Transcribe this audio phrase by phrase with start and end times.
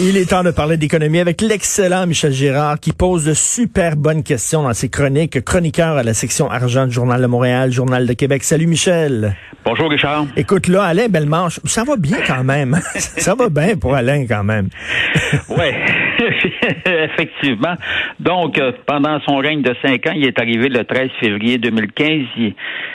[0.00, 4.24] Il est temps de parler d'économie avec l'excellent Michel Girard qui pose de super bonnes
[4.24, 8.12] questions dans ses chroniques, chroniqueur à la section argent du Journal de Montréal, Journal de
[8.12, 8.42] Québec.
[8.42, 9.36] Salut Michel.
[9.64, 10.26] Bonjour Richard.
[10.36, 12.74] Écoute là, Alain Bellemanche, ça va bien quand même.
[12.94, 14.68] ça va bien pour Alain quand même.
[15.48, 15.70] oui,
[16.86, 17.76] effectivement.
[18.18, 22.08] Donc, euh, pendant son règne de cinq ans, il est arrivé le 13 février 2015.
[22.36, 22.54] Il,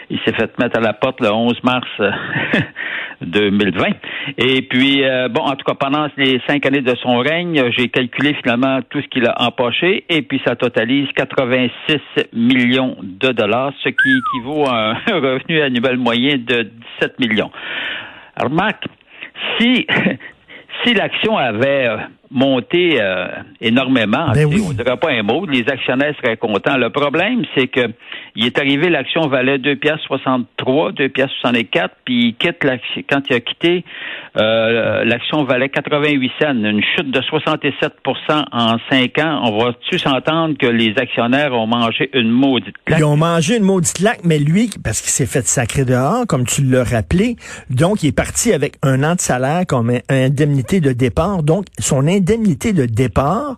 [0.09, 1.88] il s'est fait mettre à la porte le 11 mars
[3.22, 3.88] 2020.
[4.38, 7.90] Et puis, euh, bon, en tout cas, pendant les cinq années de son règne, j'ai
[7.90, 12.00] calculé finalement tout ce qu'il a empoché et puis ça totalise 86
[12.34, 16.70] millions de dollars, ce qui équivaut à un revenu annuel moyen de
[17.02, 17.52] 17 millions.
[18.36, 18.86] Alors, Marc,
[19.60, 19.86] si,
[20.84, 21.90] si l'action avait
[22.32, 23.28] monté euh,
[23.62, 24.32] énormément.
[24.34, 24.62] Ben oui.
[24.66, 25.46] On ne dirait pas un mot.
[25.46, 26.78] Les actionnaires seraient contents.
[26.78, 27.88] Le problème, c'est que
[28.36, 33.02] il est arrivé, l'action valait 2 piastres 63, 2 piastres 64, puis il quitte l'action.
[33.10, 33.84] Quand il a quitté,
[34.40, 39.41] euh, l'action valait 88 cents, une chute de 67% en 5 ans.
[39.46, 42.99] On va-tu s'entendre que les actionnaires ont mangé une maudite claque?
[42.99, 46.46] Ils ont mangé une maudite claque, mais lui, parce qu'il s'est fait sacrer dehors, comme
[46.46, 47.36] tu l'as rappelé,
[47.70, 51.43] donc il est parti avec un an de salaire comme indemnité de départ.
[51.43, 53.57] Donc, son indemnité de départ,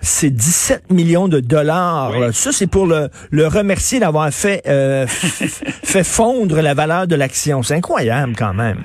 [0.00, 2.12] c'est 17 millions de dollars.
[2.18, 2.32] Oui.
[2.32, 7.62] Ça, c'est pour le, le remercier d'avoir fait, euh, fait fondre la valeur de l'action.
[7.62, 8.82] C'est incroyable quand même.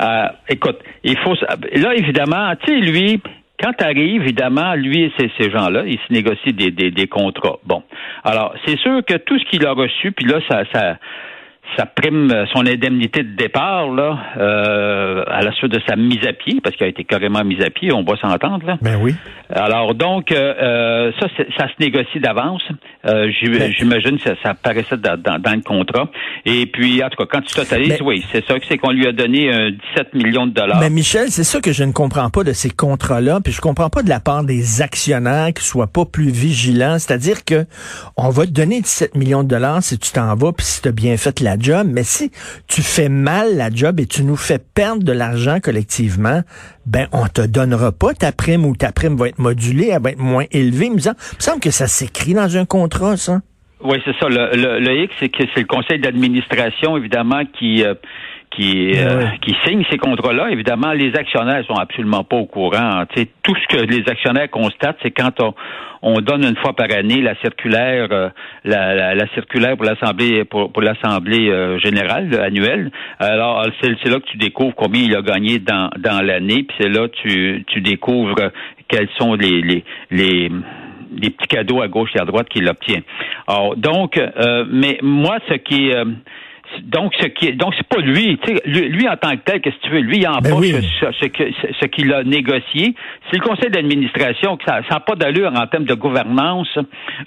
[0.00, 1.34] Euh, écoute, il faut.
[1.34, 3.20] Là, évidemment, tu sais, lui,
[3.62, 7.06] quand tu arrives, évidemment, lui et ces, ces gens-là, ils se négocient des, des, des
[7.06, 7.58] contrats.
[7.64, 7.82] Bon.
[8.24, 10.64] Alors, c'est sûr que tout ce qu'il a reçu, puis là, ça.
[10.72, 10.98] ça
[11.76, 16.32] ça prime son indemnité de départ là euh, à la suite de sa mise à
[16.32, 19.14] pied parce qu'il a été carrément mis à pied on va s'entendre là Ben oui.
[19.50, 22.62] alors donc euh, ça c'est- ça se négocie d'avance
[23.06, 26.10] euh, Ben- j'imagine que ça, ça apparaissait dans, dans, dans le contrat
[26.44, 28.90] et puis en tout cas quand tu totalises Mais- oui c'est ça que c'est qu'on
[28.92, 31.92] lui a donné un 17 millions de dollars Mais Michel, c'est ça que je ne
[31.92, 35.64] comprends pas de ces contrats-là, puis je comprends pas de la part des actionnaires qui
[35.64, 36.98] soient pas plus vigilants.
[36.98, 37.64] C'est-à-dire que
[38.16, 40.88] on va te donner 17 millions de dollars si tu t'en vas, puis si tu
[40.88, 42.30] as bien fait la job, mais si
[42.66, 46.42] tu fais mal la job et tu nous fais perdre de l'argent collectivement,
[46.86, 50.10] ben on te donnera pas ta prime ou ta prime va être modulée, elle va
[50.10, 50.86] être moins élevée.
[50.86, 53.40] Il me semble, que ça s'écrit dans un contrat, ça.
[53.84, 54.28] Oui, c'est ça.
[54.28, 57.94] Le, le, c'est que c'est le conseil d'administration, évidemment, qui euh,
[58.54, 60.50] qui euh, qui signe ces contrats-là.
[60.50, 63.04] Évidemment, les actionnaires sont absolument pas au courant.
[63.14, 65.54] Tu sais, tout ce que les actionnaires constatent, c'est quand on,
[66.02, 68.28] on donne une fois par année la circulaire, euh,
[68.64, 72.90] la, la, la circulaire pour l'assemblée pour, pour l'assemblée euh, générale là, annuelle.
[73.18, 76.76] Alors, c'est c'est là que tu découvres combien il a gagné dans dans l'année, puis
[76.78, 78.50] c'est là que tu tu découvres euh,
[78.88, 80.50] quels sont les les les
[81.10, 83.00] des petits cadeaux à gauche et à droite qu'il obtient.
[83.46, 86.04] Alors, donc, euh, mais moi, ce qui euh,
[86.84, 89.42] donc ce qui est, donc c'est pas lui, tu sais, lui, lui, en tant que
[89.44, 90.72] tel, qu'est-ce que tu veux, lui il empoche Ben oui.
[91.00, 92.94] ce, ce ce- ce qu'il a négocié.
[93.30, 96.68] C'est le conseil d'administration que ça n'a pas d'allure en termes de gouvernance.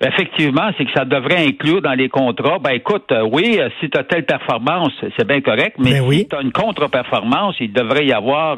[0.02, 2.60] Effectivement, c'est que ça devrait inclure dans les contrats.
[2.60, 6.02] Ben écoute, euh, oui, euh, si tu as telle performance, c'est bien correct, mais Ben
[6.04, 6.28] si oui.
[6.30, 8.58] tu as une contre-performance, il devrait y avoir,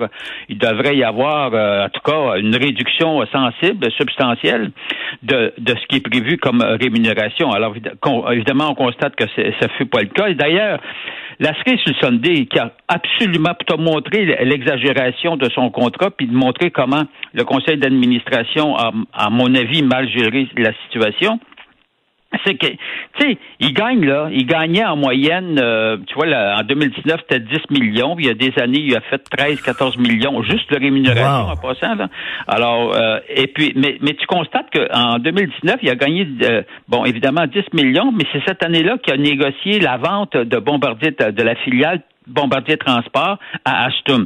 [0.49, 4.71] il devrait y avoir, euh, en tout cas, une réduction sensible, substantielle
[5.23, 7.51] de, de ce qui est prévu comme euh, rémunération.
[7.51, 7.75] Alors,
[8.31, 10.27] évidemment, on constate que ça ne fut pas le cas.
[10.27, 10.79] Et d'ailleurs,
[11.39, 16.33] la cerise sur qui a absolument pour te montrer l'exagération de son contrat, puis de
[16.33, 17.03] montrer comment
[17.33, 21.39] le conseil d'administration a, à mon avis, mal géré la situation,
[22.45, 22.77] c'est que, tu
[23.19, 27.39] sais, il gagne, là, il gagnait en moyenne, euh, tu vois, là, en 2019, c'était
[27.39, 30.71] 10 millions, puis il y a des années, il a fait 13, 14 millions, juste
[30.71, 31.51] de rémunération Wow.
[31.53, 32.09] en passant, là.
[32.47, 37.05] Alors, euh, et puis, mais, mais tu constates qu'en 2019, il a gagné, euh, bon,
[37.05, 41.31] évidemment, 10 millions, mais c'est cette année-là qu'il a négocié la vente de Bombardier, de,
[41.31, 44.25] de la filiale Bombardier Transport à Ashton.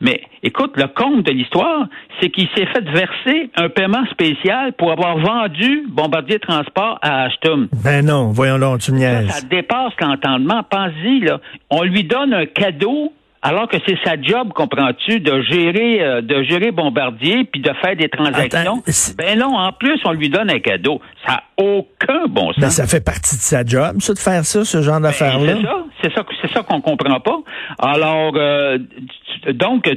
[0.00, 1.86] Mais écoute, le compte de l'histoire,
[2.20, 7.68] c'est qu'il s'est fait verser un paiement spécial pour avoir vendu Bombardier Transport à Ashton.
[7.84, 9.30] Ben non, voyons donc, tu me Ça, niaises.
[9.30, 10.62] ça dépasse l'entendement.
[10.68, 11.40] Pense-y, là.
[11.70, 13.12] On lui donne un cadeau
[13.44, 17.96] alors que c'est sa job, comprends-tu, de gérer, euh, de gérer Bombardier puis de faire
[17.96, 18.82] des transactions.
[18.86, 21.00] Attends, ben non, en plus, on lui donne un cadeau.
[21.26, 22.60] Ça n'a aucun bon sens.
[22.60, 25.54] Ben, ça fait partie de sa job, ça, de faire ça, ce genre d'affaires-là.
[25.54, 27.38] Ben, c'est ça, c'est ça, c'est ça qu'on comprend pas.
[27.78, 28.78] Alors, euh,
[29.44, 29.96] tu- donc, tu,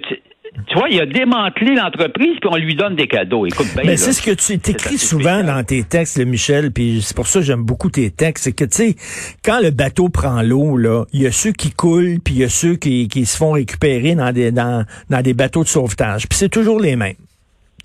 [0.67, 3.45] tu vois, il a démantelé l'entreprise puis on lui donne des cadeaux.
[3.45, 7.15] Écoute, Mais c'est ce que tu t'écris souvent dans tes textes, le Michel, puis c'est
[7.15, 8.95] pour ça que j'aime beaucoup tes textes, c'est que, tu sais,
[9.43, 12.43] quand le bateau prend l'eau, là, il y a ceux qui coulent, puis il y
[12.45, 16.27] a ceux qui, qui se font récupérer dans des, dans, dans des bateaux de sauvetage.
[16.29, 17.15] Puis c'est toujours les mêmes.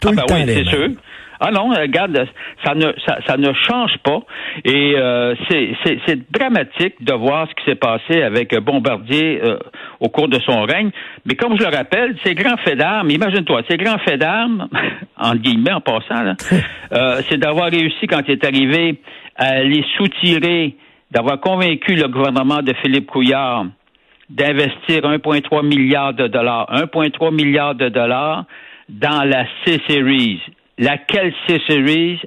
[0.01, 0.89] Tout ah, le ben temps oui, les c'est sûr.
[1.43, 2.29] Ah non, regarde,
[2.63, 4.21] ça ne ça, ça ne change pas
[4.63, 9.57] et euh, c'est c'est c'est dramatique de voir ce qui s'est passé avec Bombardier euh,
[10.01, 10.91] au cours de son règne.
[11.25, 14.69] Mais comme je le rappelle, ces grands faits d'armes, imagine-toi, ces grands faits d'armes,
[15.17, 16.35] en guillemets en passant, là,
[16.93, 19.01] euh, c'est d'avoir réussi quand il est arrivé
[19.37, 20.77] à les soutirer,
[21.11, 23.65] d'avoir convaincu le gouvernement de Philippe Couillard
[24.29, 28.45] d'investir 1,3 milliard de dollars, 1,3 milliard de dollars
[28.91, 30.41] dans la C-Series.
[30.79, 32.21] Laquelle C-Series?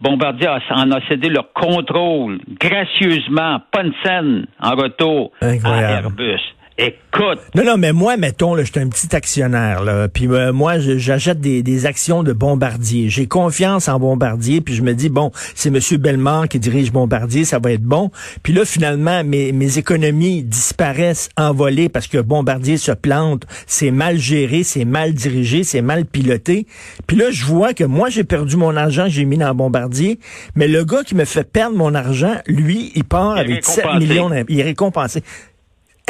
[0.00, 5.84] Bombardier a- en a cédé le contrôle gracieusement, pas une scène en retour Incroyable.
[5.86, 6.40] à Airbus.
[6.80, 10.52] Écoute, Non, non, mais moi, mettons, là, je suis un petit actionnaire, là, puis euh,
[10.52, 13.08] moi, j'achète des, des actions de Bombardier.
[13.10, 15.78] J'ai confiance en Bombardier, puis je me dis, bon, c'est M.
[15.98, 18.10] Bellemare qui dirige Bombardier, ça va être bon.
[18.42, 24.18] Puis là, finalement, mes, mes économies disparaissent, envolées, parce que Bombardier se plante, c'est mal
[24.18, 26.66] géré, c'est mal dirigé, c'est mal piloté.
[27.06, 30.18] Puis là, je vois que moi, j'ai perdu mon argent, que j'ai mis dans Bombardier,
[30.54, 33.84] mais le gars qui me fait perdre mon argent, lui, il part Il avec 7
[33.84, 34.06] récompensé.
[34.06, 35.22] millions, il est récompensé.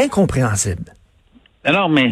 [0.04, 0.92] Incompréhensible.
[1.70, 2.10] non, mais,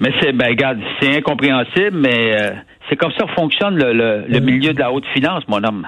[0.00, 2.50] mais c'est, ben, regarde, c'est incompréhensible, mais euh,
[2.88, 5.86] c'est comme ça que fonctionne le, le, le milieu de la haute finance, mon homme.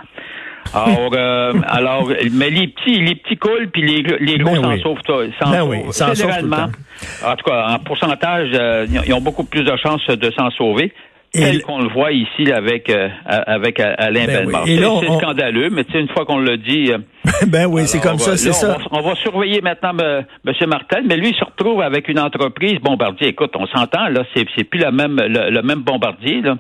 [0.75, 4.70] Alors, euh, alors, mais les petits, les petits coulent, puis les, les gros Ben s'en
[4.70, 4.80] oui.
[4.82, 6.66] sauvent, s'en Ben oui, s'en sauvent tout le fédéralement.
[7.25, 10.92] En tout cas, en pourcentage, euh, ils ont beaucoup plus de chances de s'en sauver.
[11.32, 14.62] Tel qu'on le voit ici avec euh, avec Alain Ben Bellemare.
[14.64, 14.72] oui.
[14.72, 16.98] Et C'est on- scandaleux, mais tu sais, une fois qu'on le dit, euh,
[17.46, 18.78] ben oui, c'est comme ça, c'est ça.
[18.90, 20.25] On va, on va surveiller maintenant M.
[20.69, 23.28] Martel, mais lui il se retrouve avec une entreprise Bombardier.
[23.28, 26.56] Écoute, on s'entend là, c'est c'est plus le même le, le même Bombardier là.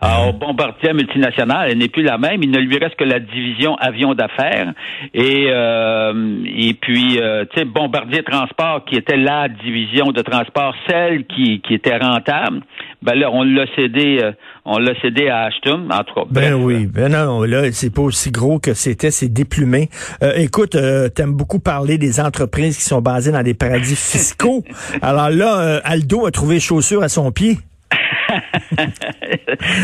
[0.00, 2.40] Alors, Bombardier multinationale, elle n'est plus la même.
[2.44, 4.72] Il ne lui reste que la division avion d'affaires
[5.12, 10.74] et euh, et puis euh, tu sais Bombardier Transport qui était la division de transport,
[10.88, 12.60] celle qui qui était rentable.
[13.02, 14.32] Ben là, on l'a cédé, euh,
[14.64, 15.88] on l'a cédé à Ashton.
[15.90, 16.64] En tout cas, Ben bref.
[16.64, 19.88] oui, ben non, là, c'est pas aussi gros que c'était, c'est déplumé.
[20.22, 24.64] Euh, écoute, euh, t'aimes beaucoup parler des entreprises qui sont basées dans des paradis fiscaux.
[25.02, 27.58] Alors là, euh, Aldo a trouvé chaussures à son pied.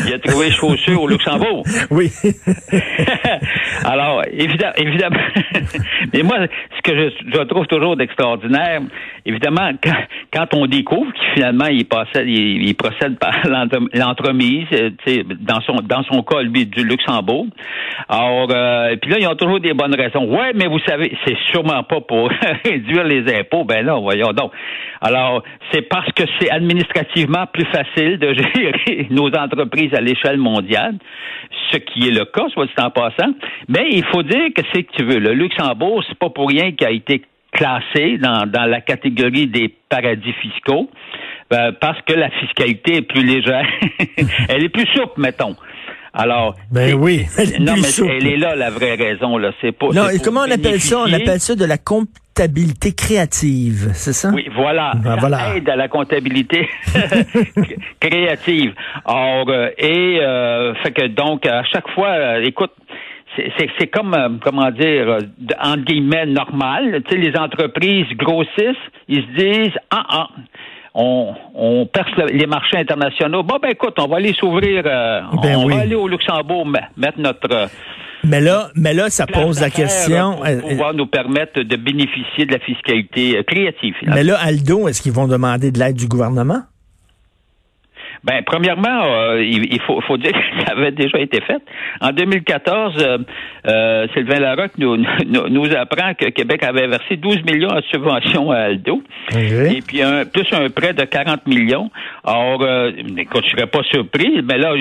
[0.06, 1.64] Il a trouvé chaussures au Luxembourg.
[1.90, 2.10] Oui.
[3.84, 5.16] Alors, évidemment, évidemment.
[6.12, 6.38] mais moi,
[6.76, 8.80] ce que je, je trouve toujours d'extraordinaire,
[9.26, 9.96] évidemment, quand,
[10.32, 15.12] quand on découvre qu'il finalement il possède, il, il procède par l'entre- l'entremise, euh, tu
[15.14, 17.46] sais, dans son dans son cas lui du Luxembourg.
[18.08, 20.24] Alors, euh, puis là ils ont toujours des bonnes raisons.
[20.26, 22.30] Ouais, mais vous savez, c'est sûrement pas pour
[22.64, 23.64] réduire les impôts.
[23.64, 24.52] Ben non, voyons donc.
[25.00, 25.42] Alors,
[25.72, 28.72] c'est parce que c'est administrativement plus facile de gérer
[29.10, 30.96] nos entreprises à l'échelle mondiale,
[31.70, 33.32] ce qui est le cas, soit dit en passant.
[33.68, 35.18] Mais il faut dire que c'est que tu veux.
[35.18, 37.22] Le Luxembourg, c'est pas pour rien qu'il a été
[37.52, 40.90] classé dans, dans la catégorie des paradis fiscaux,
[41.52, 43.66] euh, parce que la fiscalité est plus légère.
[44.48, 45.54] Elle est plus souple, mettons.
[46.16, 48.12] Alors, Ben oui, elle non, mais souple.
[48.20, 49.50] elle est là la vraie raison là.
[49.60, 49.88] C'est pas.
[49.88, 51.00] non, et comment on appelle ça?
[51.00, 51.76] On appelle ça de la
[52.34, 54.30] comptabilité créative, c'est ça?
[54.34, 54.92] oui, voilà.
[54.96, 55.56] Ben, Ça voilà.
[55.56, 56.68] aide à la comptabilité
[58.00, 58.74] créative.
[59.04, 62.72] Or, euh, et euh, fait que donc à chaque fois, euh, écoute.
[63.36, 65.18] c'est- comme, euh, comment dire,
[65.62, 67.02] entre guillemets, normal.
[67.08, 68.76] Tu sais, les entreprises grossissent,
[69.08, 70.28] ils se disent, ah, ah,
[70.94, 73.42] on, on perce le- les marchés internationaux.
[73.42, 75.74] Bon, ben écoute, on va aller s'ouvrir, euh, Ben on oui.
[75.74, 77.68] va aller au Luxembourg, me- mettre notre...
[78.26, 80.36] Mais là, mais là, ça pose la question.
[80.36, 83.94] Pour euh, pouvoir nous permettre de bénéficier de la fiscalité euh, créative.
[83.98, 84.16] finalement.
[84.16, 86.62] mais là, Aldo, est-ce qu'ils vont demander de l'aide du gouvernement?
[88.24, 91.62] Ben, premièrement, euh, il, il faut, faut dire que ça avait déjà été fait.
[92.00, 93.18] En 2014, euh,
[93.66, 98.50] euh, Sylvain Larocque nous, nous, nous apprend que Québec avait versé 12 millions en subvention
[98.50, 99.02] à Aldo.
[99.76, 101.90] Et puis un, plus un prêt de 40 millions.
[102.24, 104.72] Or, euh, écoute, je serais pas surpris, mais là,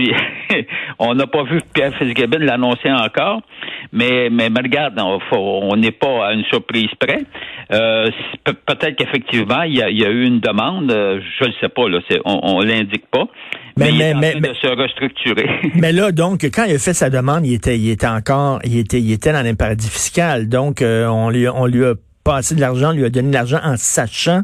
[0.99, 3.41] on n'a pas vu Pierre Fitzgibbon l'annoncer encore.
[3.95, 4.99] Mais, mais, mais regarde,
[5.31, 7.21] on n'est pas à une surprise près.
[7.71, 8.09] Euh,
[8.65, 10.91] Peut-être qu'effectivement, il y, a, il y a eu une demande.
[10.91, 13.25] euh, je ne sais pas, là, on, on l'indique pas.
[13.77, 15.49] Mais- Mais, il mais- est en mais- train mais- de se restructurer.
[15.75, 18.77] Mais là, donc, quand il a fait sa demande, il était, il était encore, il
[18.79, 20.49] était, il était dans un paradis fiscal.
[20.49, 23.33] Donc, euh, on lui, on lui a passé de l'argent, on lui a donné de
[23.33, 24.41] l'argent en sachant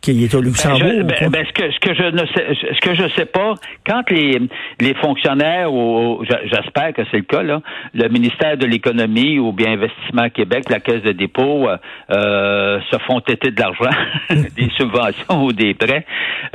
[0.00, 0.78] qu'il était au Luxembourg.
[0.80, 0.88] Ben,
[1.18, 3.26] je- ou ben, ben, ce que ce que je ne sais ce que je sais
[3.26, 3.54] pas
[3.86, 4.38] quand les
[4.80, 7.60] les fonctionnaires ou j'espère que c'est le cas là
[7.94, 11.76] le ministère de l'économie ou bien Investissement Québec la caisse de dépôt euh,
[12.10, 13.90] euh, se font têter de l'argent
[14.30, 16.06] des subventions ou des prêts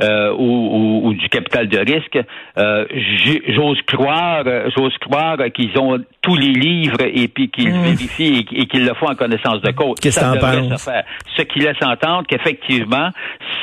[0.02, 2.18] euh, ou, ou- ou du capital de risque
[2.56, 2.86] euh,
[3.48, 4.44] j'ose croire
[4.76, 8.94] j'ose croire qu'ils ont tous les livres et puis qu'ils vérifient et, et qu'ils le
[8.94, 10.90] font en connaissance de cause Qu'est-ce que penses?
[11.36, 13.10] ce qui laisse entendre qu'effectivement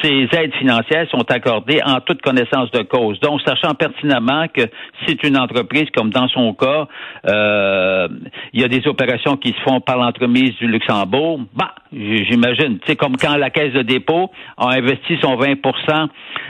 [0.02, 3.20] ces aides financières sont accordées en toute connaissance de cause.
[3.20, 4.62] Donc, sachant pertinemment que
[5.06, 6.88] c'est une entreprise, comme dans son cas,
[7.28, 8.08] euh,
[8.54, 12.96] il y a des opérations qui se font par l'entremise du Luxembourg, bah, j'imagine, c'est
[12.96, 16.08] comme quand la Caisse de dépôt a investi son 20%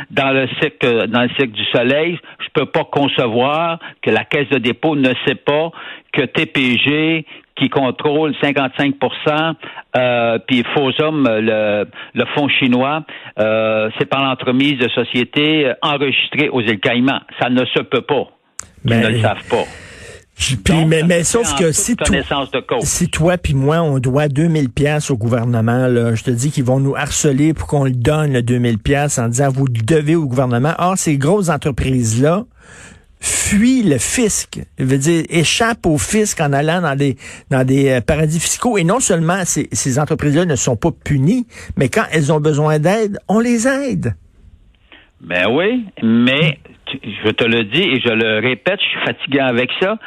[0.09, 0.41] dans le
[1.07, 5.13] dans le cycle du soleil, je peux pas concevoir que la Caisse de dépôt ne
[5.25, 5.71] sait pas
[6.11, 7.25] que TPG,
[7.55, 9.55] qui contrôle 55%
[9.97, 13.03] euh, puis Fosum, le, le fonds chinois,
[13.39, 17.21] euh, c'est par l'entremise de sociétés enregistrées aux îles Caïmans.
[17.39, 18.27] Ça ne se peut pas.
[18.85, 19.65] Ils ne le savent pas.
[20.87, 21.95] mais, mais sauf que si,
[22.81, 26.63] si toi puis moi, on doit 2000 pièces au gouvernement, là, je te dis qu'ils
[26.63, 30.15] vont nous harceler pour qu'on le donne, le 2000 pièces en disant, vous le devez
[30.15, 30.73] au gouvernement.
[30.79, 32.45] Or, ces grosses entreprises-là,
[33.21, 37.15] fuit le fisc, je veux dire, échappe au fisc en allant dans des,
[37.51, 38.77] dans des euh, paradis fiscaux.
[38.77, 41.45] Et non seulement ces, ces entreprises-là ne sont pas punies,
[41.77, 44.15] mais quand elles ont besoin d'aide, on les aide.
[45.21, 46.57] Ben oui, mais
[46.91, 49.97] je te le dis et je le répète, je suis fatigué avec ça.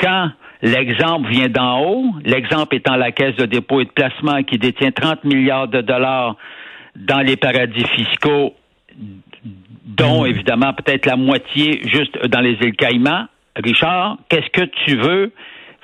[0.00, 0.30] Quand
[0.60, 4.90] l'exemple vient d'en haut, l'exemple étant la Caisse de dépôt et de placement qui détient
[4.90, 6.36] 30 milliards de dollars
[6.96, 8.54] dans les paradis fiscaux
[9.84, 10.26] dont mm.
[10.28, 13.26] évidemment peut-être la moitié juste dans les îles Caïmans.
[13.56, 15.32] Richard, qu'est-ce que tu veux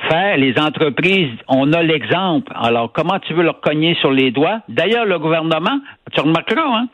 [0.08, 0.36] faire?
[0.36, 2.52] Les entreprises, on a l'exemple.
[2.54, 4.60] Alors, comment tu veux leur cogner sur les doigts?
[4.68, 5.78] D'ailleurs, le gouvernement,
[6.12, 6.88] tu remarqueras, hein,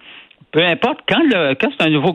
[0.51, 2.15] peu importe, quand, le, quand c'est un nouveau...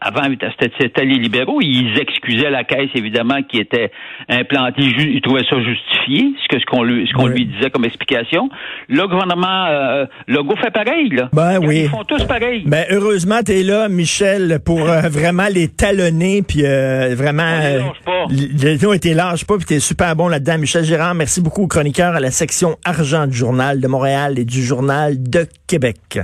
[0.00, 0.22] Avant,
[0.58, 3.92] c'était les libéraux, ils excusaient la caisse, évidemment, qui était
[4.28, 4.82] implantée.
[4.82, 8.48] Ils trouvaient ça justifié, ce que ce qu'on lui, ce qu'on lui disait comme explication.
[8.88, 11.28] Le gouvernement euh, Legault fait pareil, là.
[11.32, 11.82] Ben oui.
[11.84, 12.64] Ils font tous pareil.
[12.66, 17.42] Ben, heureusement, t'es là, Michel, pour euh, vraiment les talonner, puis euh, vraiment...
[17.42, 18.94] Euh, pas.
[18.94, 20.58] été lâche pas, puis t'es super bon là-dedans.
[20.58, 24.62] Michel Gérard, merci beaucoup, chroniqueur à la section argent du Journal de Montréal et du
[24.62, 26.18] Journal de Québec.